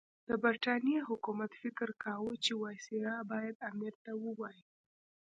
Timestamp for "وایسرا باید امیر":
2.61-3.93